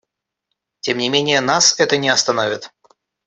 Тем 0.79 0.97
не 0.97 1.09
менее 1.09 1.41
нас 1.41 1.79
это 1.79 1.95
не 1.97 2.09
остановит. 2.09 2.71